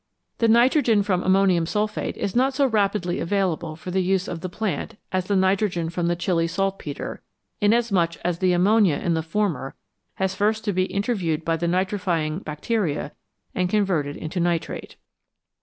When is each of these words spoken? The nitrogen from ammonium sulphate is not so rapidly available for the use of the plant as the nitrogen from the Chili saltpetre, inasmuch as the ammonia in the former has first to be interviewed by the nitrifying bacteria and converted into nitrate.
The 0.39 0.47
nitrogen 0.47 1.03
from 1.03 1.21
ammonium 1.21 1.67
sulphate 1.67 2.17
is 2.17 2.35
not 2.35 2.55
so 2.55 2.65
rapidly 2.65 3.19
available 3.19 3.75
for 3.75 3.91
the 3.91 4.01
use 4.01 4.27
of 4.27 4.41
the 4.41 4.49
plant 4.49 4.95
as 5.11 5.25
the 5.25 5.35
nitrogen 5.35 5.91
from 5.91 6.07
the 6.07 6.15
Chili 6.15 6.47
saltpetre, 6.47 7.21
inasmuch 7.61 8.15
as 8.25 8.39
the 8.39 8.51
ammonia 8.51 8.95
in 8.97 9.13
the 9.13 9.21
former 9.21 9.75
has 10.15 10.33
first 10.33 10.63
to 10.65 10.73
be 10.73 10.85
interviewed 10.85 11.45
by 11.45 11.55
the 11.55 11.67
nitrifying 11.67 12.39
bacteria 12.43 13.11
and 13.53 13.69
converted 13.69 14.17
into 14.17 14.39
nitrate. 14.39 14.95